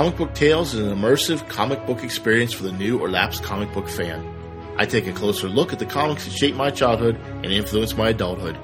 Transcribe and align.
Comic 0.00 0.16
Book 0.16 0.32
Tales 0.32 0.72
is 0.72 0.80
an 0.80 0.96
immersive 0.96 1.46
comic 1.50 1.84
book 1.84 2.02
experience 2.02 2.54
for 2.54 2.62
the 2.62 2.72
new 2.72 2.98
or 2.98 3.10
lapsed 3.10 3.42
comic 3.42 3.70
book 3.74 3.86
fan. 3.86 4.26
I 4.78 4.86
take 4.86 5.06
a 5.06 5.12
closer 5.12 5.46
look 5.46 5.74
at 5.74 5.78
the 5.78 5.84
comics 5.84 6.24
that 6.24 6.32
shaped 6.32 6.56
my 6.56 6.70
childhood 6.70 7.16
and 7.44 7.52
influenced 7.52 7.98
my 7.98 8.08
adulthood. 8.08 8.56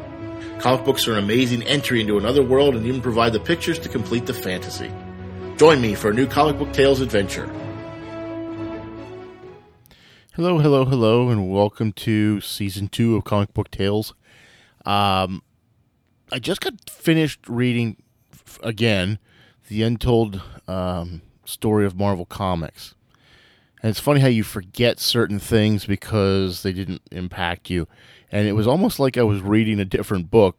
Comic 0.61 0.87
books 0.87 1.07
are 1.07 1.13
an 1.13 1.19
amazing 1.19 1.63
entry 1.65 2.01
into 2.01 2.17
another 2.17 2.43
world 2.43 2.75
and 2.75 2.87
even 2.87 3.03
provide 3.03 3.35
the 3.35 3.41
pictures 3.41 3.79
to 3.81 3.91
complete 3.91 4.25
the 4.25 4.33
fantasy. 4.33 4.91
Join 5.59 5.83
me 5.83 5.95
for 5.95 6.09
a 6.09 6.15
new 6.15 6.27
Comic 6.27 6.59
Book 6.59 6.73
Tales 6.73 7.03
adventure. 7.03 7.45
Hello, 10.33 10.59
hello, 10.59 10.87
hello, 10.87 11.29
and 11.29 11.51
welcome 11.51 11.93
to 11.93 12.41
season 12.41 12.89
two 12.89 13.15
of 13.15 13.25
Comic 13.25 13.53
Book 13.53 13.71
Tales. 13.71 14.15
Um, 14.87 15.43
I 16.33 16.39
just 16.39 16.63
got 16.63 16.89
finished 16.89 17.47
reading 17.47 18.03
again 18.63 19.19
the 19.69 19.83
untold 19.83 20.41
um, 20.69 21.23
story 21.47 21.87
of 21.87 21.97
Marvel 21.97 22.27
Comics. 22.27 22.95
And 23.83 23.91
it's 23.91 24.01
funny 24.01 24.21
how 24.21 24.29
you 24.29 24.43
forget 24.43 24.99
certain 24.99 25.39
things 25.39 25.87
because 25.87 26.63
they 26.63 26.73
didn't 26.73 27.03
impact 27.11 27.71
you. 27.71 27.87
And 28.33 28.49
it 28.49 28.53
was 28.53 28.67
almost 28.67 28.99
like 28.99 29.17
I 29.17 29.23
was 29.23 29.41
reading 29.41 29.79
a 29.79 29.85
different 29.85 30.31
book 30.31 30.57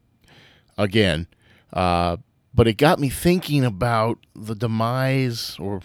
again. 0.77 1.27
Uh, 1.73 2.17
but 2.53 2.67
it 2.67 2.73
got 2.73 2.99
me 2.99 3.09
thinking 3.09 3.65
about 3.65 4.19
the 4.35 4.55
demise 4.55 5.57
or 5.59 5.81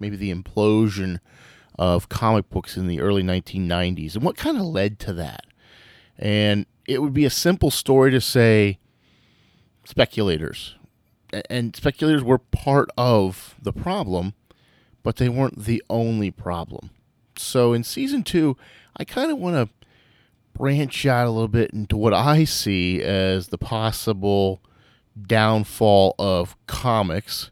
maybe 0.00 0.16
the 0.16 0.34
implosion 0.34 1.20
of 1.78 2.08
comic 2.08 2.48
books 2.50 2.76
in 2.76 2.86
the 2.86 3.00
early 3.00 3.22
1990s 3.22 4.14
and 4.14 4.24
what 4.24 4.36
kind 4.36 4.56
of 4.56 4.64
led 4.64 4.98
to 5.00 5.12
that. 5.12 5.46
And 6.18 6.66
it 6.86 7.00
would 7.00 7.14
be 7.14 7.24
a 7.24 7.30
simple 7.30 7.70
story 7.70 8.10
to 8.10 8.20
say 8.20 8.78
speculators. 9.84 10.76
And 11.48 11.74
speculators 11.74 12.22
were 12.22 12.38
part 12.38 12.90
of 12.96 13.54
the 13.60 13.72
problem, 13.72 14.34
but 15.02 15.16
they 15.16 15.28
weren't 15.28 15.64
the 15.64 15.82
only 15.88 16.30
problem. 16.30 16.90
So 17.36 17.72
in 17.72 17.84
season 17.84 18.22
two, 18.22 18.56
I 18.96 19.04
kind 19.04 19.30
of 19.30 19.38
want 19.38 19.56
to 19.56 19.74
branch 20.52 21.06
out 21.06 21.26
a 21.26 21.30
little 21.30 21.48
bit 21.48 21.70
into 21.70 21.96
what 21.96 22.12
I 22.12 22.44
see 22.44 23.02
as 23.02 23.48
the 23.48 23.58
possible 23.58 24.60
downfall 25.20 26.14
of 26.18 26.56
comics 26.66 27.50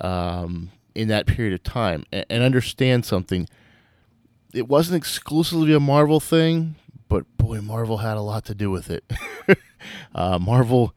um, 0.00 0.70
in 0.94 1.08
that 1.08 1.26
period 1.26 1.54
of 1.54 1.62
time 1.62 2.04
and, 2.12 2.26
and 2.28 2.42
understand 2.42 3.04
something. 3.04 3.48
It 4.52 4.68
wasn't 4.68 4.98
exclusively 4.98 5.72
a 5.72 5.80
Marvel 5.80 6.20
thing, 6.20 6.76
but 7.08 7.24
boy, 7.38 7.60
Marvel 7.60 7.98
had 7.98 8.16
a 8.16 8.20
lot 8.22 8.44
to 8.46 8.54
do 8.54 8.70
with 8.70 8.90
it. 8.90 9.04
uh, 10.14 10.38
Marvel, 10.38 10.94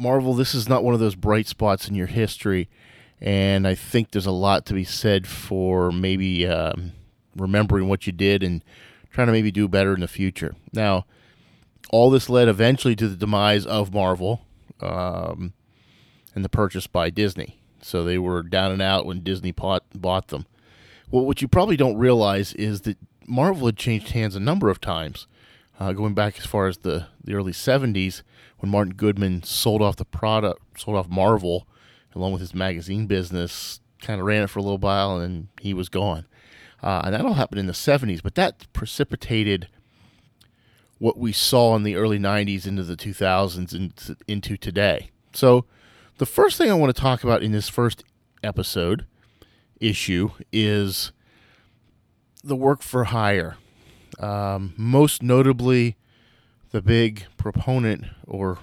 Marvel, 0.00 0.32
this 0.32 0.54
is 0.54 0.68
not 0.68 0.82
one 0.82 0.94
of 0.94 1.00
those 1.00 1.14
bright 1.14 1.46
spots 1.46 1.86
in 1.86 1.94
your 1.94 2.06
history, 2.06 2.68
and 3.20 3.68
I 3.68 3.74
think 3.74 4.10
there's 4.10 4.26
a 4.26 4.30
lot 4.30 4.64
to 4.66 4.74
be 4.74 4.82
said 4.82 5.26
for 5.26 5.92
maybe 5.92 6.46
um, 6.46 6.92
remembering 7.36 7.86
what 7.86 8.06
you 8.06 8.12
did 8.12 8.42
and 8.42 8.64
trying 9.12 9.26
to 9.26 9.32
maybe 9.32 9.50
do 9.50 9.68
better 9.68 9.92
in 9.92 10.00
the 10.00 10.08
future. 10.08 10.54
Now, 10.72 11.04
all 11.90 12.08
this 12.08 12.30
led 12.30 12.48
eventually 12.48 12.96
to 12.96 13.08
the 13.08 13.16
demise 13.16 13.66
of 13.66 13.92
Marvel 13.92 14.40
um, 14.80 15.52
and 16.34 16.44
the 16.44 16.48
purchase 16.48 16.86
by 16.86 17.10
Disney. 17.10 17.60
So 17.82 18.02
they 18.02 18.18
were 18.18 18.42
down 18.42 18.72
and 18.72 18.80
out 18.80 19.04
when 19.04 19.22
Disney 19.22 19.52
bought, 19.52 19.84
bought 19.94 20.28
them. 20.28 20.46
Well, 21.10 21.26
what 21.26 21.42
you 21.42 21.48
probably 21.48 21.76
don't 21.76 21.98
realize 21.98 22.54
is 22.54 22.82
that 22.82 22.96
Marvel 23.26 23.66
had 23.66 23.76
changed 23.76 24.10
hands 24.10 24.34
a 24.34 24.40
number 24.40 24.70
of 24.70 24.80
times, 24.80 25.26
uh, 25.80 25.92
going 25.92 26.14
back 26.14 26.38
as 26.38 26.44
far 26.44 26.68
as 26.68 26.78
the, 26.78 27.06
the 27.24 27.32
early 27.32 27.52
70s 27.52 28.22
when 28.58 28.70
Martin 28.70 28.94
Goodman 28.94 29.42
sold 29.42 29.80
off 29.80 29.96
the 29.96 30.04
product, 30.04 30.78
sold 30.78 30.96
off 30.96 31.08
Marvel 31.08 31.66
along 32.14 32.32
with 32.32 32.40
his 32.40 32.54
magazine 32.54 33.06
business, 33.06 33.80
kind 34.02 34.20
of 34.20 34.26
ran 34.26 34.42
it 34.42 34.50
for 34.50 34.58
a 34.58 34.62
little 34.62 34.78
while, 34.78 35.16
and 35.16 35.22
then 35.22 35.48
he 35.60 35.72
was 35.72 35.88
gone. 35.88 36.26
Uh, 36.82 37.02
and 37.04 37.14
that 37.14 37.24
all 37.24 37.34
happened 37.34 37.60
in 37.60 37.66
the 37.66 37.72
70s, 37.72 38.22
but 38.22 38.34
that 38.34 38.70
precipitated 38.72 39.68
what 40.98 41.16
we 41.16 41.32
saw 41.32 41.74
in 41.76 41.82
the 41.82 41.96
early 41.96 42.18
90s 42.18 42.66
into 42.66 42.82
the 42.82 42.96
2000s 42.96 43.72
and 43.72 44.16
into 44.28 44.56
today. 44.56 45.10
So, 45.32 45.64
the 46.18 46.26
first 46.26 46.58
thing 46.58 46.70
I 46.70 46.74
want 46.74 46.94
to 46.94 47.00
talk 47.00 47.24
about 47.24 47.42
in 47.42 47.52
this 47.52 47.70
first 47.70 48.04
episode 48.42 49.06
issue 49.80 50.32
is 50.52 51.12
the 52.44 52.56
work 52.56 52.82
for 52.82 53.04
hire. 53.04 53.56
Um, 54.20 54.74
most 54.76 55.22
notably, 55.22 55.96
the 56.70 56.82
big 56.82 57.24
proponent, 57.36 58.04
or 58.26 58.58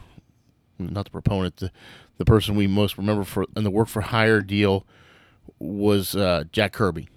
not 0.80 1.06
the 1.06 1.12
proponent, 1.12 1.58
the, 1.58 1.72
the 2.18 2.26
person 2.26 2.56
we 2.56 2.68
most 2.68 2.98
remember 2.98 3.24
for 3.24 3.46
in 3.56 3.64
the 3.64 3.72
work 3.72 3.88
for 3.88 4.02
hire 4.02 4.42
deal 4.42 4.86
was 5.60 6.16
uh, 6.16 6.44
Jack 6.52 6.74
Kirby. 6.74 7.10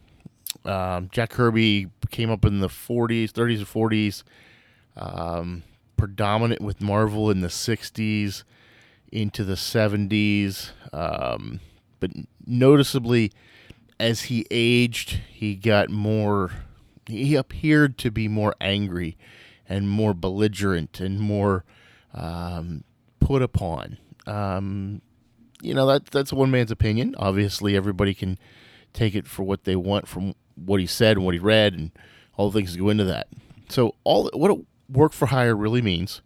Um, 0.64 1.08
Jack 1.12 1.30
Kirby 1.30 1.88
came 2.10 2.30
up 2.30 2.44
in 2.44 2.60
the 2.60 2.68
40s, 2.68 3.30
30s, 3.30 3.58
and 3.58 3.66
40s, 3.66 4.22
um, 4.96 5.62
predominant 5.96 6.60
with 6.60 6.80
Marvel 6.80 7.30
in 7.30 7.40
the 7.40 7.48
60s 7.48 8.44
into 9.12 9.44
the 9.44 9.54
70s. 9.54 10.70
Um, 10.92 11.60
but 11.98 12.10
noticeably, 12.46 13.32
as 13.98 14.22
he 14.22 14.46
aged, 14.50 15.20
he 15.28 15.54
got 15.54 15.90
more, 15.90 16.52
he 17.10 17.34
appeared 17.34 17.98
to 17.98 18.10
be 18.10 18.28
more 18.28 18.54
angry 18.60 19.16
and 19.68 19.88
more 19.88 20.14
belligerent 20.14 21.00
and 21.00 21.20
more 21.20 21.64
um, 22.14 22.84
put 23.20 23.42
upon. 23.42 23.98
Um, 24.26 25.02
you 25.62 25.74
know, 25.74 25.86
that 25.86 26.06
that's 26.06 26.32
one 26.32 26.50
man's 26.50 26.70
opinion. 26.70 27.14
Obviously, 27.18 27.76
everybody 27.76 28.14
can 28.14 28.38
take 28.92 29.14
it 29.14 29.26
for 29.26 29.42
what 29.42 29.64
they 29.64 29.76
want 29.76 30.08
from 30.08 30.34
what 30.56 30.80
he 30.80 30.86
said 30.86 31.16
and 31.16 31.24
what 31.24 31.34
he 31.34 31.40
read 31.40 31.74
and 31.74 31.90
all 32.36 32.50
the 32.50 32.58
things 32.58 32.72
that 32.72 32.78
go 32.78 32.88
into 32.88 33.04
that. 33.04 33.28
So 33.68 33.94
all 34.04 34.30
what 34.34 34.50
a 34.50 34.64
work 34.88 35.12
for 35.12 35.26
hire 35.26 35.54
really 35.54 35.82
means 35.82 36.22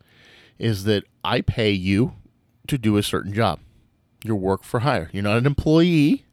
is 0.58 0.84
that 0.84 1.04
I 1.22 1.40
pay 1.40 1.70
you 1.72 2.14
to 2.68 2.78
do 2.78 2.96
a 2.96 3.02
certain 3.02 3.34
job. 3.34 3.60
Your 4.24 4.36
work 4.36 4.62
for 4.62 4.80
hire. 4.80 5.10
You're 5.12 5.22
not 5.22 5.36
an 5.38 5.46
employee. 5.46 6.24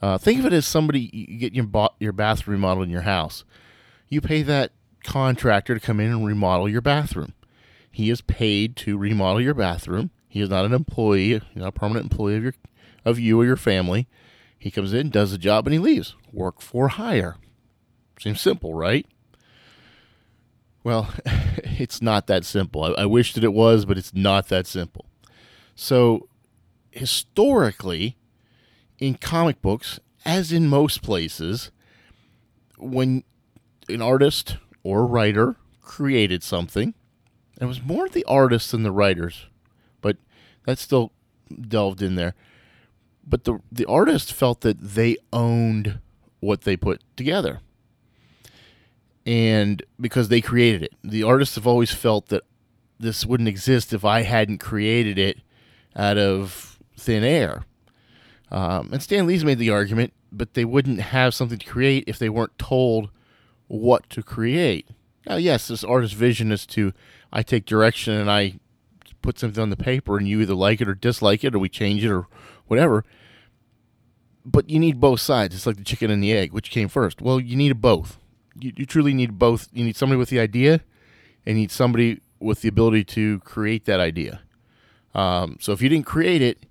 Uh, 0.00 0.16
think 0.16 0.40
of 0.40 0.46
it 0.46 0.52
as 0.52 0.66
somebody 0.66 1.10
you 1.12 1.38
get 1.38 1.52
your 1.52 1.66
ba- 1.66 1.90
your 1.98 2.12
bathroom 2.12 2.56
remodeled 2.56 2.86
in 2.86 2.90
your 2.90 3.02
house. 3.02 3.44
You 4.08 4.20
pay 4.20 4.42
that 4.42 4.72
contractor 5.04 5.74
to 5.74 5.80
come 5.80 6.00
in 6.00 6.10
and 6.10 6.26
remodel 6.26 6.68
your 6.68 6.80
bathroom. 6.80 7.34
He 7.90 8.10
is 8.10 8.20
paid 8.20 8.76
to 8.76 8.96
remodel 8.96 9.40
your 9.40 9.54
bathroom. 9.54 10.10
He 10.28 10.40
is 10.40 10.48
not 10.48 10.64
an 10.64 10.72
employee, 10.72 11.40
not 11.54 11.68
a 11.68 11.72
permanent 11.72 12.10
employee 12.10 12.36
of 12.36 12.42
your 12.44 12.54
of 13.04 13.18
you 13.18 13.40
or 13.40 13.44
your 13.44 13.56
family. 13.56 14.08
He 14.58 14.70
comes 14.70 14.92
in, 14.92 15.10
does 15.10 15.30
the 15.30 15.38
job, 15.38 15.66
and 15.66 15.72
he 15.72 15.78
leaves. 15.78 16.14
Work 16.32 16.60
for 16.60 16.88
hire. 16.88 17.36
Seems 18.20 18.40
simple, 18.40 18.74
right? 18.74 19.06
Well, 20.84 21.12
it's 21.26 22.02
not 22.02 22.26
that 22.26 22.44
simple. 22.44 22.84
I, 22.84 23.02
I 23.02 23.06
wish 23.06 23.32
that 23.34 23.44
it 23.44 23.54
was, 23.54 23.84
but 23.84 23.96
it's 23.98 24.14
not 24.14 24.48
that 24.48 24.66
simple. 24.66 25.06
So, 25.74 26.28
historically, 26.90 28.16
in 29.00 29.14
comic 29.14 29.60
books, 29.62 29.98
as 30.24 30.52
in 30.52 30.68
most 30.68 31.02
places, 31.02 31.70
when 32.78 33.24
an 33.88 34.02
artist 34.02 34.58
or 34.82 35.06
writer 35.06 35.56
created 35.80 36.42
something, 36.42 36.94
it 37.60 37.64
was 37.64 37.82
more 37.82 38.08
the 38.08 38.24
artists 38.24 38.70
than 38.70 38.82
the 38.82 38.92
writers, 38.92 39.46
but 40.00 40.16
that's 40.64 40.82
still 40.82 41.12
delved 41.60 42.02
in 42.02 42.14
there. 42.14 42.34
But 43.26 43.44
the 43.44 43.60
the 43.70 43.86
artist 43.86 44.32
felt 44.32 44.60
that 44.62 44.80
they 44.80 45.16
owned 45.32 45.98
what 46.40 46.62
they 46.62 46.76
put 46.76 47.02
together. 47.16 47.60
And 49.26 49.82
because 50.00 50.28
they 50.28 50.40
created 50.40 50.82
it. 50.82 50.92
The 51.04 51.22
artists 51.22 51.54
have 51.56 51.66
always 51.66 51.92
felt 51.92 52.28
that 52.28 52.42
this 52.98 53.26
wouldn't 53.26 53.48
exist 53.48 53.92
if 53.92 54.04
I 54.04 54.22
hadn't 54.22 54.58
created 54.58 55.18
it 55.18 55.38
out 55.94 56.16
of 56.16 56.78
thin 56.96 57.22
air. 57.22 57.64
Um, 58.50 58.90
and 58.92 59.02
Stan 59.02 59.26
Lee's 59.26 59.44
made 59.44 59.58
the 59.58 59.70
argument, 59.70 60.12
but 60.32 60.54
they 60.54 60.64
wouldn't 60.64 61.00
have 61.00 61.34
something 61.34 61.58
to 61.58 61.66
create 61.66 62.04
if 62.06 62.18
they 62.18 62.28
weren't 62.28 62.58
told 62.58 63.10
what 63.68 64.08
to 64.10 64.22
create. 64.22 64.88
Now, 65.26 65.36
yes, 65.36 65.68
this 65.68 65.84
artist's 65.84 66.16
vision 66.16 66.50
is 66.50 66.66
to 66.66 66.92
I 67.32 67.42
take 67.42 67.64
direction 67.64 68.14
and 68.14 68.30
I 68.30 68.58
put 69.22 69.38
something 69.38 69.62
on 69.62 69.70
the 69.70 69.76
paper, 69.76 70.16
and 70.16 70.26
you 70.26 70.40
either 70.40 70.54
like 70.54 70.80
it 70.80 70.88
or 70.88 70.94
dislike 70.94 71.44
it, 71.44 71.54
or 71.54 71.58
we 71.58 71.68
change 71.68 72.04
it 72.04 72.10
or 72.10 72.26
whatever. 72.66 73.04
But 74.44 74.70
you 74.70 74.78
need 74.78 74.98
both 74.98 75.20
sides. 75.20 75.54
It's 75.54 75.66
like 75.66 75.76
the 75.76 75.84
chicken 75.84 76.10
and 76.10 76.22
the 76.22 76.32
egg. 76.32 76.52
Which 76.52 76.70
came 76.70 76.88
first? 76.88 77.20
Well, 77.20 77.38
you 77.38 77.56
need 77.56 77.80
both. 77.80 78.18
You, 78.58 78.72
you 78.76 78.86
truly 78.86 79.12
need 79.12 79.38
both. 79.38 79.68
You 79.72 79.84
need 79.84 79.96
somebody 79.96 80.18
with 80.18 80.30
the 80.30 80.40
idea, 80.40 80.80
and 81.44 81.56
you 81.56 81.62
need 81.62 81.70
somebody 81.70 82.20
with 82.40 82.62
the 82.62 82.68
ability 82.68 83.04
to 83.04 83.40
create 83.40 83.84
that 83.84 84.00
idea. 84.00 84.40
Um, 85.14 85.58
so 85.60 85.72
if 85.72 85.82
you 85.82 85.88
didn't 85.88 86.06
create 86.06 86.40
it, 86.40 86.64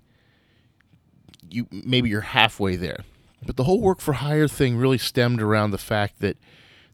you 1.50 1.66
maybe 1.70 2.08
you're 2.08 2.20
halfway 2.20 2.76
there. 2.76 3.04
But 3.44 3.56
the 3.56 3.64
whole 3.64 3.80
work 3.80 4.00
for 4.00 4.14
hire 4.14 4.48
thing 4.48 4.76
really 4.76 4.98
stemmed 4.98 5.40
around 5.40 5.70
the 5.70 5.78
fact 5.78 6.20
that 6.20 6.36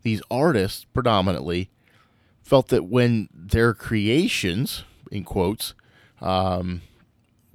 these 0.03 0.23
artists 0.31 0.85
predominantly 0.85 1.71
felt 2.43 2.69
that 2.69 2.85
when 2.85 3.29
their 3.35 3.75
creations, 3.75 4.85
in 5.11 5.25
quotes, 5.25 5.75
um, 6.21 6.83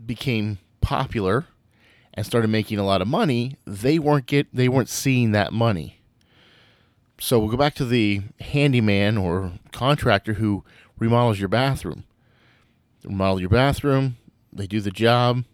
became 0.06 0.58
popular 0.82 1.46
and 2.14 2.26
started 2.26 2.50
making 2.50 2.78
a 2.78 2.86
lot 2.86 3.02
of 3.02 3.08
money, 3.08 3.56
they 3.66 3.98
weren't 3.98 4.26
get 4.26 4.48
they 4.54 4.68
weren't 4.68 4.90
seeing 4.90 5.32
that 5.32 5.54
money. 5.54 6.02
So 7.20 7.40
we'll 7.40 7.52
go 7.52 7.58
back 7.58 7.76
to 7.76 7.86
the 7.86 8.22
handyman 8.40 9.18
or 9.18 9.54
contractor 9.72 10.34
who 10.34 10.64
remodels 10.98 11.40
your 11.40 11.50
bathroom. 11.50 12.04
Remodel 13.04 13.40
your 13.40 13.50
bathroom, 13.50 14.18
they 14.52 14.68
do 14.68 14.82
the 14.82 14.92
job, 14.92 15.46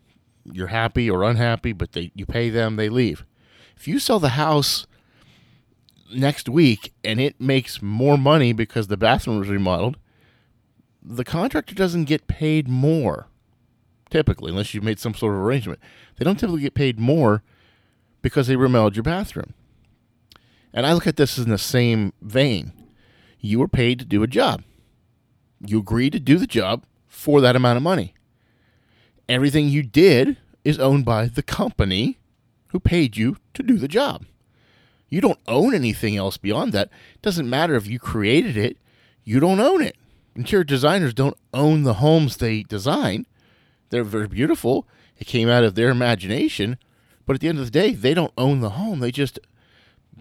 you're 0.51 0.67
happy 0.67 1.09
or 1.09 1.23
unhappy, 1.23 1.73
but 1.73 1.91
they 1.91 2.11
you 2.15 2.25
pay 2.25 2.49
them, 2.49 2.75
they 2.75 2.89
leave. 2.89 3.25
If 3.75 3.87
you 3.87 3.99
sell 3.99 4.19
the 4.19 4.29
house 4.29 4.87
next 6.13 6.47
week 6.49 6.93
and 7.03 7.19
it 7.19 7.39
makes 7.39 7.81
more 7.81 8.17
money 8.17 8.53
because 8.53 8.87
the 8.87 8.97
bathroom 8.97 9.39
was 9.39 9.49
remodeled, 9.49 9.97
the 11.03 11.23
contractor 11.23 11.75
doesn't 11.75 12.05
get 12.05 12.27
paid 12.27 12.67
more 12.67 13.27
typically, 14.09 14.51
unless 14.51 14.73
you've 14.73 14.83
made 14.83 14.99
some 14.99 15.13
sort 15.13 15.33
of 15.33 15.41
arrangement. 15.41 15.79
They 16.15 16.25
don't 16.25 16.39
typically 16.39 16.61
get 16.61 16.73
paid 16.73 16.99
more 16.99 17.43
because 18.21 18.47
they 18.47 18.55
remodeled 18.55 18.95
your 18.95 19.03
bathroom. 19.03 19.53
And 20.73 20.85
I 20.85 20.93
look 20.93 21.07
at 21.07 21.17
this 21.17 21.37
in 21.37 21.49
the 21.49 21.57
same 21.57 22.13
vein. 22.21 22.71
You 23.39 23.59
were 23.59 23.67
paid 23.67 23.99
to 23.99 24.05
do 24.05 24.23
a 24.23 24.27
job. 24.27 24.63
You 25.65 25.79
agreed 25.79 26.13
to 26.13 26.19
do 26.19 26.37
the 26.37 26.47
job 26.47 26.85
for 27.07 27.41
that 27.41 27.55
amount 27.55 27.77
of 27.77 27.83
money. 27.83 28.13
Everything 29.29 29.67
you 29.69 29.83
did 29.83 30.37
is 30.63 30.79
owned 30.79 31.05
by 31.05 31.27
the 31.27 31.43
company 31.43 32.17
who 32.67 32.79
paid 32.79 33.17
you 33.17 33.37
to 33.53 33.63
do 33.63 33.77
the 33.77 33.87
job. 33.87 34.25
You 35.09 35.21
don't 35.21 35.39
own 35.47 35.73
anything 35.73 36.17
else 36.17 36.37
beyond 36.37 36.73
that. 36.73 36.89
It 37.15 37.21
doesn't 37.21 37.49
matter 37.49 37.75
if 37.75 37.87
you 37.87 37.99
created 37.99 38.57
it, 38.57 38.77
you 39.23 39.39
don't 39.39 39.59
own 39.59 39.81
it. 39.81 39.95
Interior 40.35 40.63
designers 40.63 41.13
don't 41.13 41.37
own 41.53 41.83
the 41.83 41.95
homes 41.95 42.37
they 42.37 42.63
design. 42.63 43.25
They're 43.89 44.03
very 44.03 44.27
beautiful. 44.27 44.87
It 45.17 45.25
came 45.25 45.49
out 45.49 45.63
of 45.63 45.75
their 45.75 45.89
imagination, 45.89 46.77
but 47.25 47.35
at 47.35 47.41
the 47.41 47.47
end 47.47 47.59
of 47.59 47.65
the 47.65 47.71
day, 47.71 47.93
they 47.93 48.13
don't 48.13 48.33
own 48.37 48.59
the 48.59 48.71
home. 48.71 48.99
They 48.99 49.11
just 49.11 49.39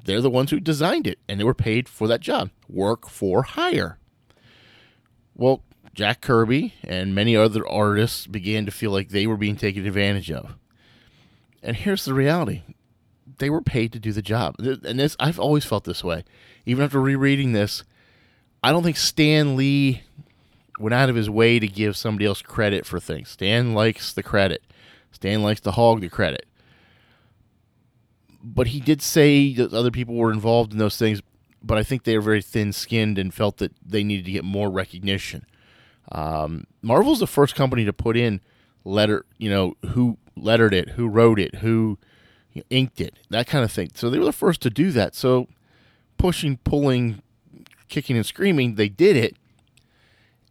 they're 0.04 0.20
the 0.20 0.30
ones 0.30 0.50
who 0.50 0.60
designed 0.60 1.06
it 1.06 1.18
and 1.28 1.38
they 1.38 1.44
were 1.44 1.54
paid 1.54 1.88
for 1.88 2.06
that 2.08 2.20
job. 2.20 2.50
Work 2.68 3.08
for 3.08 3.42
hire. 3.42 3.98
Well, 5.34 5.62
Jack 5.96 6.20
Kirby 6.20 6.74
and 6.84 7.14
many 7.14 7.34
other 7.34 7.66
artists 7.66 8.26
began 8.26 8.66
to 8.66 8.70
feel 8.70 8.90
like 8.90 9.08
they 9.08 9.26
were 9.26 9.38
being 9.38 9.56
taken 9.56 9.86
advantage 9.86 10.30
of. 10.30 10.54
And 11.62 11.74
here's 11.74 12.04
the 12.04 12.12
reality. 12.12 12.64
They 13.38 13.48
were 13.48 13.62
paid 13.62 13.94
to 13.94 13.98
do 13.98 14.12
the 14.12 14.20
job. 14.20 14.56
And 14.58 15.00
this 15.00 15.16
I've 15.18 15.40
always 15.40 15.64
felt 15.64 15.84
this 15.84 16.04
way. 16.04 16.24
Even 16.66 16.84
after 16.84 17.00
rereading 17.00 17.52
this, 17.52 17.82
I 18.62 18.72
don't 18.72 18.82
think 18.82 18.98
Stan 18.98 19.56
Lee 19.56 20.02
went 20.78 20.92
out 20.92 21.08
of 21.08 21.16
his 21.16 21.30
way 21.30 21.58
to 21.58 21.66
give 21.66 21.96
somebody 21.96 22.26
else 22.26 22.42
credit 22.42 22.84
for 22.84 23.00
things. 23.00 23.30
Stan 23.30 23.72
likes 23.72 24.12
the 24.12 24.22
credit. 24.22 24.62
Stan 25.12 25.42
likes 25.42 25.62
to 25.62 25.70
hog 25.70 26.02
the 26.02 26.10
credit. 26.10 26.44
But 28.44 28.66
he 28.68 28.80
did 28.80 29.00
say 29.00 29.54
that 29.54 29.72
other 29.72 29.90
people 29.90 30.14
were 30.14 30.30
involved 30.30 30.72
in 30.72 30.78
those 30.78 30.98
things, 30.98 31.22
but 31.62 31.78
I 31.78 31.82
think 31.82 32.04
they 32.04 32.16
were 32.16 32.22
very 32.22 32.42
thin 32.42 32.74
skinned 32.74 33.18
and 33.18 33.32
felt 33.32 33.56
that 33.56 33.72
they 33.82 34.04
needed 34.04 34.26
to 34.26 34.32
get 34.32 34.44
more 34.44 34.70
recognition. 34.70 35.46
Um, 36.12 36.66
Marvel's 36.82 37.20
the 37.20 37.26
first 37.26 37.54
company 37.54 37.84
to 37.84 37.92
put 37.92 38.16
in 38.16 38.40
letter, 38.84 39.24
you 39.38 39.50
know, 39.50 39.76
who 39.90 40.18
lettered 40.36 40.74
it, 40.74 40.90
who 40.90 41.08
wrote 41.08 41.38
it, 41.40 41.56
who 41.56 41.98
inked 42.70 43.00
it, 43.00 43.14
that 43.30 43.46
kind 43.46 43.64
of 43.64 43.72
thing. 43.72 43.90
So 43.94 44.08
they 44.08 44.18
were 44.18 44.24
the 44.24 44.32
first 44.32 44.60
to 44.62 44.70
do 44.70 44.90
that. 44.92 45.14
So 45.14 45.48
pushing, 46.16 46.58
pulling, 46.58 47.22
kicking 47.88 48.16
and 48.16 48.24
screaming, 48.24 48.76
they 48.76 48.88
did 48.88 49.16
it 49.16 49.36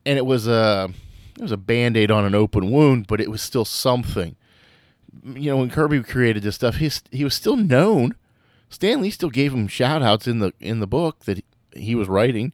and 0.05 0.17
it 0.17 0.25
was 0.25 0.47
a 0.47 0.89
it 1.35 1.41
was 1.41 1.51
a 1.51 1.57
band-aid 1.57 2.11
on 2.11 2.23
an 2.23 2.35
open 2.35 2.71
wound, 2.71 3.07
but 3.07 3.19
it 3.19 3.29
was 3.29 3.41
still 3.41 3.65
something. 3.65 4.37
You 5.23 5.51
know, 5.51 5.57
when 5.57 5.69
Kirby 5.69 6.01
created 6.03 6.43
this 6.43 6.55
stuff, 6.55 6.75
he 6.75 6.91
he 7.11 7.23
was 7.23 7.33
still 7.33 7.57
known. 7.57 8.15
Stan 8.69 9.01
Lee 9.01 9.09
still 9.09 9.29
gave 9.29 9.53
him 9.53 9.67
shout 9.67 10.03
outs 10.03 10.27
in 10.27 10.39
the 10.39 10.53
in 10.59 10.79
the 10.79 10.87
book 10.87 11.25
that 11.25 11.43
he 11.73 11.95
was 11.95 12.07
writing. 12.07 12.53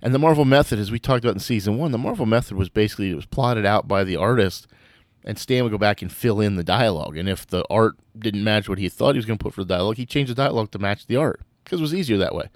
And 0.00 0.14
the 0.14 0.18
Marvel 0.18 0.44
method, 0.44 0.78
as 0.78 0.90
we 0.90 0.98
talked 0.98 1.24
about 1.24 1.34
in 1.34 1.40
season 1.40 1.76
one, 1.76 1.90
the 1.90 1.98
Marvel 1.98 2.26
method 2.26 2.56
was 2.56 2.68
basically 2.68 3.10
it 3.10 3.16
was 3.16 3.26
plotted 3.26 3.66
out 3.66 3.88
by 3.88 4.04
the 4.04 4.16
artist, 4.16 4.68
and 5.24 5.38
Stan 5.38 5.64
would 5.64 5.72
go 5.72 5.78
back 5.78 6.02
and 6.02 6.12
fill 6.12 6.40
in 6.40 6.56
the 6.56 6.64
dialogue. 6.64 7.16
And 7.16 7.28
if 7.28 7.46
the 7.46 7.64
art 7.68 7.96
didn't 8.16 8.44
match 8.44 8.68
what 8.68 8.78
he 8.78 8.88
thought 8.88 9.14
he 9.14 9.18
was 9.18 9.26
going 9.26 9.38
to 9.38 9.42
put 9.42 9.54
for 9.54 9.64
the 9.64 9.74
dialogue, 9.74 9.96
he 9.96 10.06
changed 10.06 10.30
the 10.30 10.36
dialogue 10.36 10.70
to 10.70 10.78
match 10.78 11.06
the 11.06 11.16
art 11.16 11.40
because 11.64 11.80
it 11.80 11.82
was 11.82 11.94
easier 11.94 12.16
that 12.18 12.34
way. 12.34 12.48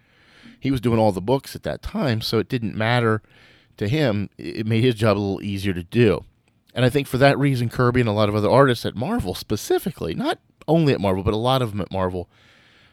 He 0.58 0.70
was 0.70 0.80
doing 0.80 1.00
all 1.00 1.10
the 1.10 1.20
books 1.20 1.56
at 1.56 1.64
that 1.64 1.82
time, 1.82 2.20
so 2.20 2.38
it 2.38 2.48
didn't 2.48 2.76
matter 2.76 3.22
to 3.78 3.88
him, 3.88 4.30
it 4.38 4.66
made 4.66 4.84
his 4.84 4.94
job 4.94 5.16
a 5.16 5.18
little 5.18 5.42
easier 5.42 5.72
to 5.72 5.82
do. 5.82 6.24
And 6.74 6.84
I 6.84 6.90
think 6.90 7.06
for 7.06 7.18
that 7.18 7.38
reason, 7.38 7.68
Kirby 7.68 8.00
and 8.00 8.08
a 8.08 8.12
lot 8.12 8.28
of 8.28 8.34
other 8.34 8.48
artists 8.48 8.86
at 8.86 8.94
Marvel 8.94 9.34
specifically, 9.34 10.14
not 10.14 10.38
only 10.68 10.92
at 10.92 11.00
Marvel, 11.00 11.22
but 11.22 11.34
a 11.34 11.38
lot 11.38 11.62
of 11.62 11.72
them 11.72 11.80
at 11.80 11.90
Marvel, 11.90 12.30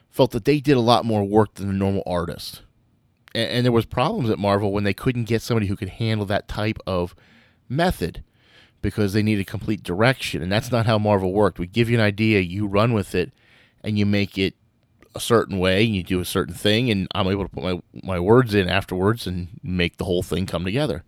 felt 0.09 0.31
that 0.31 0.45
they 0.45 0.59
did 0.59 0.77
a 0.77 0.81
lot 0.81 1.05
more 1.05 1.23
work 1.23 1.53
than 1.53 1.69
a 1.69 1.73
normal 1.73 2.03
artist. 2.05 2.63
And, 3.33 3.49
and 3.49 3.65
there 3.65 3.71
was 3.71 3.85
problems 3.85 4.29
at 4.29 4.39
Marvel 4.39 4.71
when 4.71 4.83
they 4.83 4.93
couldn't 4.93 5.25
get 5.25 5.41
somebody 5.41 5.67
who 5.67 5.75
could 5.75 5.89
handle 5.89 6.25
that 6.27 6.47
type 6.47 6.79
of 6.85 7.15
method 7.67 8.23
because 8.81 9.13
they 9.13 9.23
needed 9.23 9.47
complete 9.47 9.83
direction. 9.83 10.41
And 10.41 10.51
that's 10.51 10.71
not 10.71 10.85
how 10.85 10.97
Marvel 10.97 11.33
worked. 11.33 11.59
We 11.59 11.67
give 11.67 11.89
you 11.89 11.97
an 11.97 12.03
idea, 12.03 12.39
you 12.39 12.65
run 12.65 12.93
with 12.93 13.13
it, 13.13 13.31
and 13.83 13.97
you 13.97 14.05
make 14.05 14.37
it 14.37 14.55
a 15.15 15.19
certain 15.19 15.57
way 15.57 15.85
and 15.85 15.95
you 15.95 16.03
do 16.03 16.19
a 16.19 16.25
certain 16.25 16.53
thing 16.53 16.91
and 16.91 17.07
I'm 17.15 17.27
able 17.27 17.43
to 17.43 17.49
put 17.49 17.63
my, 17.63 17.81
my 18.03 18.19
words 18.19 18.53
in 18.53 18.69
afterwards 18.69 19.25
and 19.25 19.47
make 19.63 19.97
the 19.97 20.05
whole 20.05 20.21
thing 20.21 20.45
come 20.45 20.63
together. 20.63 21.03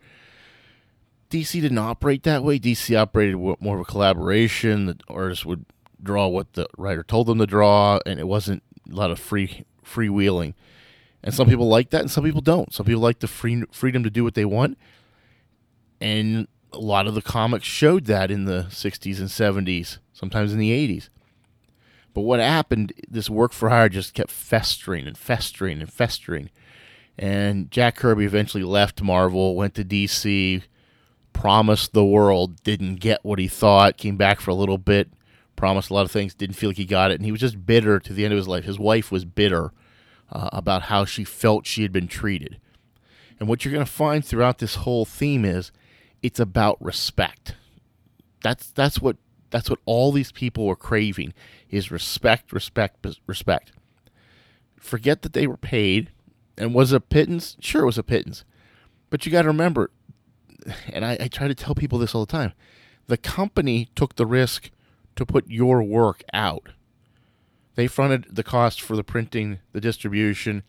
DC 1.30 1.62
didn't 1.62 1.78
operate 1.78 2.24
that 2.24 2.44
way. 2.44 2.60
DC 2.60 3.00
operated 3.00 3.38
more 3.38 3.76
of 3.76 3.82
a 3.82 3.86
collaboration. 3.86 4.88
The 4.88 4.98
artists 5.08 5.46
would 5.46 5.66
draw 6.04 6.28
what 6.28 6.54
the 6.54 6.68
writer 6.78 7.04
told 7.04 7.28
them 7.28 7.38
to 7.38 7.48
draw, 7.48 8.00
and 8.06 8.20
it 8.20 8.28
wasn't 8.28 8.64
a 8.92 8.94
lot 8.94 9.12
of 9.12 9.20
free 9.20 9.66
freewheeling. 9.86 10.54
And 11.24 11.34
some 11.34 11.48
people 11.48 11.68
like 11.68 11.92
that, 11.92 12.02
and 12.02 12.12
some 12.12 12.24
people 12.24 12.42
don't. 12.42 12.74
Some 12.74 12.86
people 12.86 13.02
like 13.02 13.20
the 13.20 13.28
free 13.28 13.64
freedom 13.72 14.04
to 14.04 14.10
do 14.10 14.24
what 14.24 14.34
they 14.34 14.46
want, 14.46 14.78
and 16.00 16.48
a 16.74 16.80
lot 16.80 17.08
of 17.08 17.14
the 17.14 17.22
comics 17.22 17.66
showed 17.66 18.06
that 18.06 18.32
in 18.32 18.46
the 18.46 18.66
'60s 18.70 19.20
and 19.20 19.28
'70s, 19.28 20.00
sometimes 20.14 20.52
in 20.52 20.60
the 20.60 20.72
'80s. 20.72 21.10
But 22.14 22.22
what 22.22 22.40
happened, 22.40 22.94
this 23.08 23.30
work 23.30 23.54
for 23.54 23.70
hire 23.70 23.88
just 23.88 24.14
kept 24.14 24.32
festering 24.32 25.08
and 25.08 25.18
festering 25.18 25.80
and 25.80 25.92
festering. 25.92 26.50
And 27.18 27.70
Jack 27.72 27.96
Kirby 27.96 28.26
eventually 28.26 28.64
left 28.64 29.02
Marvel, 29.02 29.56
went 29.56 29.76
to 29.76 29.86
DC, 29.86 30.64
promised 31.34 31.94
the 31.94 32.06
world, 32.06 32.62
didn't 32.64 32.96
get 32.96 33.24
what 33.24 33.40
he 33.40 33.48
thought, 33.48 33.98
came 33.98 34.18
back 34.18 34.42
for 34.42 34.52
a 34.52 34.56
little 34.56 34.78
bit, 34.78 35.10
promised 35.56 35.90
a 35.90 35.94
lot 35.94 36.06
of 36.06 36.12
things, 36.12 36.34
didn't 36.34 36.56
feel 36.56 36.72
like 36.72 36.78
he 36.78 36.86
got 36.86 37.12
it. 37.12 37.16
And 37.16 37.26
he 37.26 37.32
was 37.32 37.42
just 37.42 37.66
bitter 37.66 38.00
to 38.00 38.14
the 38.14 38.26
end 38.26 38.34
of 38.34 38.38
his 38.38 38.48
life. 38.48 38.66
His 38.66 38.80
wife 38.80 39.12
was 39.12 39.24
bitter 39.24 39.72
uh, 40.32 40.50
about 40.52 40.84
how 40.84 41.06
she 41.06 41.24
felt 41.24 41.66
she 41.66 41.82
had 41.82 41.92
been 41.92 42.08
treated. 42.08 42.60
And 43.40 43.50
what 43.50 43.66
you're 43.66 43.74
going 43.74 43.86
to 43.86 43.92
find 43.92 44.24
throughout 44.24 44.60
this 44.60 44.76
whole 44.76 45.06
theme 45.06 45.46
is 45.46 45.72
it's 46.22 46.40
about 46.40 46.82
respect. 46.82 47.56
That's 48.44 48.72
that's 48.72 49.02
what 49.02 49.18
that's 49.50 49.70
what 49.70 49.80
all 49.86 50.12
these 50.12 50.32
people 50.32 50.66
were 50.66 50.76
craving 50.76 51.34
is 51.70 51.92
respect, 51.92 52.54
respect, 52.54 53.06
respect. 53.28 53.72
Forget 54.78 55.22
that 55.22 55.34
they 55.34 55.48
were 55.48 55.58
paid. 55.58 56.12
And 56.58 56.74
was 56.74 56.94
it 56.94 56.98
a 56.98 57.02
pittance? 57.02 57.58
Sure, 57.60 57.84
it 57.84 57.88
was 57.88 57.98
a 57.98 58.04
pittance. 58.04 58.46
But 59.10 59.26
you 59.26 59.32
got 59.32 59.44
to 59.44 59.48
remember, 59.48 59.92
and 60.92 61.04
I, 61.04 61.18
I 61.20 61.28
try 61.28 61.48
to 61.48 61.56
tell 61.56 61.76
people 61.76 62.00
this 62.00 62.16
all 62.16 62.26
the 62.26 62.32
time 62.32 62.54
the 63.08 63.18
company 63.18 63.90
took 63.96 64.16
the 64.16 64.26
risk 64.26 64.70
to 65.16 65.26
put 65.26 65.50
your 65.50 65.84
work 65.84 66.24
out. 66.34 66.70
They 67.82 67.88
fronted 67.88 68.28
the 68.30 68.44
cost 68.44 68.80
for 68.80 68.96
the 68.96 69.04
printing, 69.04 69.58
the 69.72 69.82
distribution, 69.82 70.62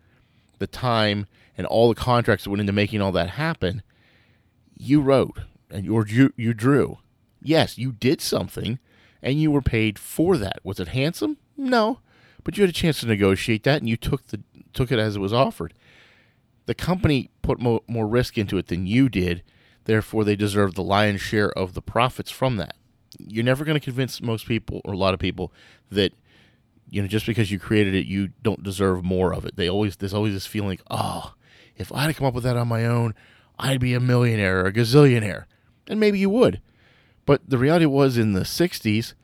the 0.56 0.66
time, 0.66 1.26
and 1.58 1.66
all 1.66 1.90
the 1.90 1.94
contracts 1.94 2.44
that 2.44 2.50
went 2.50 2.62
into 2.62 2.72
making 2.72 3.02
all 3.02 3.12
that 3.12 3.28
happen. 3.28 3.82
You 4.78 5.02
wrote 5.02 5.40
and 5.70 5.90
or 5.90 6.06
you 6.06 6.32
you 6.36 6.54
drew 6.54 7.00
yes, 7.42 7.76
you 7.76 7.92
did 7.92 8.22
something 8.22 8.78
and 9.22 9.38
you 9.38 9.50
were 9.50 9.60
paid 9.60 9.98
for 9.98 10.38
that. 10.38 10.60
Was 10.64 10.80
it 10.80 10.88
handsome? 10.88 11.36
No, 11.54 11.98
but 12.44 12.56
you 12.56 12.62
had 12.62 12.70
a 12.70 12.72
chance 12.72 13.00
to 13.00 13.06
negotiate 13.06 13.64
that 13.64 13.82
and 13.82 13.90
you 13.90 13.98
took 13.98 14.28
the 14.28 14.40
took 14.72 14.90
it 14.90 14.98
as 14.98 15.16
it 15.16 15.20
was 15.20 15.34
offered. 15.34 15.74
The 16.64 16.74
company 16.74 17.28
put 17.42 17.60
mo- 17.60 17.84
more 17.86 18.06
risk 18.06 18.38
into 18.38 18.56
it 18.56 18.68
than 18.68 18.86
you 18.86 19.10
did, 19.10 19.42
therefore 19.84 20.24
they 20.24 20.34
deserve 20.34 20.76
the 20.76 20.82
lion's 20.82 21.20
share 21.20 21.50
of 21.50 21.74
the 21.74 21.82
profits 21.82 22.30
from 22.30 22.56
that. 22.56 22.74
You're 23.18 23.44
never 23.44 23.66
going 23.66 23.78
to 23.78 23.84
convince 23.84 24.22
most 24.22 24.46
people 24.46 24.80
or 24.86 24.94
a 24.94 24.96
lot 24.96 25.12
of 25.12 25.20
people 25.20 25.52
that 25.90 26.14
you 26.92 27.00
know 27.00 27.08
just 27.08 27.26
because 27.26 27.50
you 27.50 27.58
created 27.58 27.94
it 27.94 28.06
you 28.06 28.28
don't 28.42 28.62
deserve 28.62 29.02
more 29.02 29.32
of 29.32 29.46
it. 29.46 29.56
They 29.56 29.68
always 29.68 29.96
there's 29.96 30.14
always 30.14 30.34
this 30.34 30.46
feeling 30.46 30.68
like, 30.68 30.82
"Oh, 30.90 31.34
if 31.76 31.90
I 31.92 32.02
had 32.02 32.16
come 32.16 32.26
up 32.26 32.34
with 32.34 32.44
that 32.44 32.56
on 32.56 32.68
my 32.68 32.84
own, 32.84 33.14
I'd 33.58 33.80
be 33.80 33.94
a 33.94 34.00
millionaire 34.00 34.60
or 34.60 34.66
a 34.66 34.72
gazillionaire." 34.72 35.44
And 35.88 35.98
maybe 35.98 36.18
you 36.18 36.28
would. 36.30 36.60
But 37.24 37.48
the 37.48 37.58
reality 37.58 37.86
was 37.86 38.18
in 38.18 38.34
the 38.34 38.44
60s, 38.44 39.14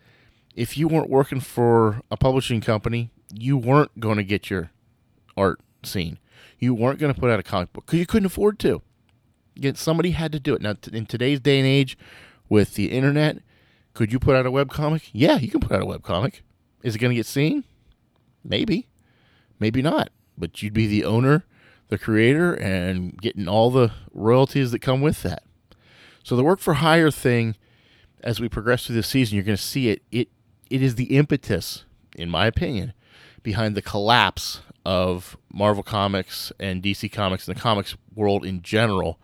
if 0.57 0.79
you 0.79 0.89
weren't 0.89 1.11
working 1.11 1.41
for 1.41 2.01
a 2.11 2.17
publishing 2.17 2.61
company, 2.61 3.11
you 3.33 3.57
weren't 3.59 4.01
going 4.01 4.17
to 4.17 4.25
get 4.25 4.49
your 4.51 4.71
art 5.37 5.61
seen. 5.85 6.19
You 6.59 6.75
weren't 6.75 6.99
going 6.99 7.13
to 7.13 7.21
put 7.21 7.31
out 7.31 7.39
a 7.39 7.43
comic 7.45 7.73
book 7.73 7.87
because 7.87 7.99
you 8.01 8.07
couldn't 8.07 8.27
afford 8.27 8.59
to. 8.61 8.83
Again, 9.57 9.75
somebody 9.75 10.13
had 10.13 10.33
to 10.33 10.41
do 10.41 10.55
it. 10.55 10.63
Now, 10.63 10.75
in 10.93 11.07
today's 11.07 11.41
day 11.41 11.59
and 11.59 11.67
age, 11.67 11.99
with 12.49 12.75
the 12.75 12.91
internet, 12.93 13.39
Could 13.95 14.13
you 14.13 14.19
put 14.21 14.37
out 14.37 14.47
a 14.47 14.51
web 14.51 14.71
comic? 14.71 15.11
Yeah, 15.13 15.37
you 15.39 15.49
can 15.49 15.61
put 15.61 15.73
out 15.73 15.83
a 15.83 15.87
web 15.87 16.03
comic. 16.03 16.43
Is 16.83 16.95
it 16.95 16.99
going 16.99 17.11
to 17.11 17.17
get 17.17 17.27
seen? 17.27 17.65
Maybe. 18.45 18.89
Maybe 19.59 19.83
not. 19.83 20.11
But 20.37 20.63
you'd 20.63 20.75
be 20.75 20.87
the 20.87 21.05
owner, 21.05 21.45
the 21.89 21.99
creator, 21.99 22.55
and 22.55 23.21
getting 23.21 23.49
all 23.49 23.71
the 23.71 23.93
royalties 24.13 24.71
that 24.71 24.81
come 24.81 25.01
with 25.01 25.23
that. 25.23 25.43
So 26.23 26.37
the 26.37 26.45
work 26.45 26.61
for 26.61 26.75
hire 26.75 27.11
thing, 27.11 27.57
as 28.23 28.41
we 28.41 28.49
progress 28.49 28.87
through 28.87 28.97
the 28.97 29.03
season, 29.03 29.37
you're 29.37 29.45
going 29.45 29.57
to 29.57 29.63
see 29.63 29.89
it. 29.89 30.03
It 30.11 30.29
it 30.71 30.83
is 30.83 30.97
the 30.97 31.17
impetus, 31.17 31.85
in 32.17 32.29
my 32.29 32.47
opinion, 32.47 32.93
behind 33.43 33.75
the 33.75 33.83
collapse 33.83 34.61
of 34.85 35.37
Marvel 35.53 35.83
Comics 35.83 36.53
and 36.61 36.83
DC 36.83 37.11
Comics 37.11 37.49
and 37.49 37.57
the 37.57 37.61
comics 37.61 37.97
world 38.15 38.45
in 38.45 38.63
general 38.63 39.19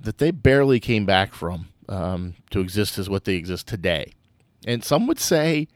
that 0.00 0.18
they 0.18 0.30
barely 0.30 0.80
came 0.80 1.04
back 1.04 1.34
from 1.34 1.68
um, 1.88 2.34
to 2.50 2.60
exist 2.60 2.98
as 2.98 3.10
what 3.10 3.24
they 3.24 3.34
exist 3.34 3.66
today. 3.66 4.12
And 4.66 4.84
some 4.84 5.06
would 5.06 5.18
say 5.18 5.68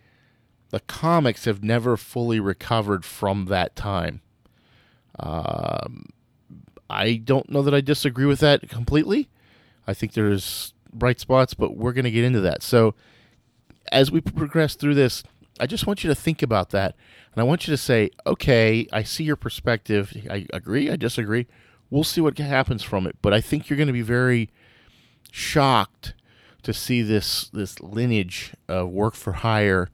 the 0.73 0.81
comics 0.81 1.45
have 1.45 1.62
never 1.62 1.99
fully 1.99 2.41
recovered 2.41 3.05
from 3.05 3.45
that 3.45 3.76
time. 3.76 4.23
Um, 5.21 6.07
I 6.88 7.17
don't 7.17 7.50
know 7.50 7.61
that 7.61 7.75
I 7.75 7.83
disagree 7.83 8.25
with 8.25 8.41
that 8.41 8.69
completely. 8.71 9.29
I 9.87 9.93
think 9.93 10.14
there's 10.14 10.73
bright 10.93 11.21
spots, 11.21 11.52
but 11.52 11.76
we're 11.76 11.93
going 11.93 12.07
to 12.07 12.11
get 12.11 12.25
into 12.25 12.41
that. 12.41 12.62
So, 12.62 12.95
as 13.93 14.11
we 14.11 14.23
progress 14.23 14.75
through 14.75 14.95
this, 14.95 15.23
I 15.61 15.67
just 15.67 15.87
want 15.87 16.02
you 16.02 16.09
to 16.09 16.14
think 16.14 16.43
about 16.43 16.71
that. 16.71 16.97
And 17.35 17.43
I 17.43 17.45
want 17.45 17.67
you 17.67 17.73
to 17.73 17.76
say, 17.79 18.11
okay, 18.26 18.87
I 18.93 19.02
see 19.02 19.25
your 19.25 19.37
perspective. 19.37 20.17
I 20.31 20.47
agree, 20.55 20.91
I 20.91 20.97
disagree. 20.97 21.47
We'll 21.91 22.02
see 22.02 22.23
what 22.23 22.38
happens 22.38 22.83
from 22.83 23.07
it. 23.07 23.17
But 23.21 23.35
I 23.35 23.43
think 23.43 23.69
you're 23.69 23.76
going 23.76 23.88
to 23.88 23.93
be 23.93 24.00
very 24.00 24.49
shocked 25.31 26.14
to 26.62 26.73
see 26.73 27.02
this 27.02 27.50
this 27.50 27.79
lineage 27.81 28.55
of 28.69 28.88
work 28.88 29.14
for 29.14 29.33
hire 29.33 29.91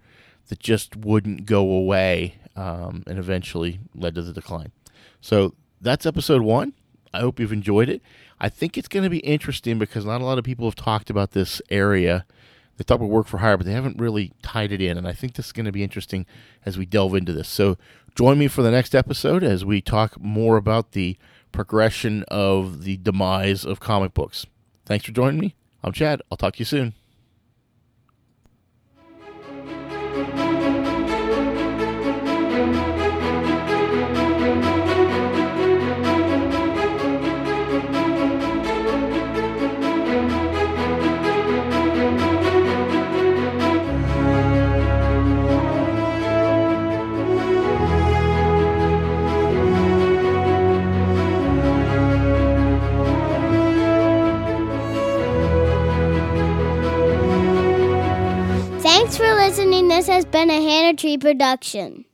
that 0.48 0.58
just 0.58 0.96
wouldn't 0.96 1.46
go 1.46 1.70
away 1.70 2.36
um, 2.56 3.04
and 3.06 3.18
eventually 3.18 3.80
led 3.94 4.14
to 4.16 4.22
the 4.22 4.32
decline. 4.32 4.72
So 5.20 5.54
that's 5.80 6.06
episode 6.06 6.42
one. 6.42 6.74
I 7.12 7.20
hope 7.20 7.40
you've 7.40 7.52
enjoyed 7.52 7.88
it. 7.88 8.02
I 8.40 8.48
think 8.48 8.76
it's 8.76 8.88
going 8.88 9.04
to 9.04 9.10
be 9.10 9.18
interesting 9.18 9.78
because 9.78 10.04
not 10.04 10.20
a 10.20 10.24
lot 10.24 10.38
of 10.38 10.44
people 10.44 10.66
have 10.66 10.76
talked 10.76 11.10
about 11.10 11.32
this 11.32 11.60
area. 11.70 12.24
They 12.76 12.84
talk 12.84 12.96
about 12.96 13.10
work 13.10 13.26
for 13.26 13.38
hire, 13.38 13.56
but 13.56 13.66
they 13.66 13.72
haven't 13.72 13.98
really 13.98 14.32
tied 14.42 14.72
it 14.72 14.80
in. 14.80 14.96
And 14.96 15.08
I 15.08 15.12
think 15.12 15.34
this 15.34 15.46
is 15.46 15.52
going 15.52 15.66
to 15.66 15.72
be 15.72 15.82
interesting 15.82 16.26
as 16.64 16.78
we 16.78 16.86
delve 16.86 17.14
into 17.14 17.32
this. 17.32 17.48
So 17.48 17.76
join 18.14 18.38
me 18.38 18.46
for 18.48 18.62
the 18.62 18.70
next 18.70 18.94
episode 18.94 19.42
as 19.42 19.64
we 19.64 19.80
talk 19.80 20.20
more 20.20 20.56
about 20.56 20.92
the 20.92 21.16
progression 21.50 22.24
of 22.28 22.84
the 22.84 22.98
demise 22.98 23.64
of 23.64 23.80
comic 23.80 24.14
books. 24.14 24.46
Thanks 24.86 25.04
for 25.04 25.12
joining 25.12 25.40
me. 25.40 25.54
I'm 25.82 25.92
Chad. 25.92 26.22
I'll 26.30 26.38
talk 26.38 26.54
to 26.54 26.58
you 26.60 26.64
soon. 26.64 27.07
Tree 60.94 61.18
production. 61.18 62.07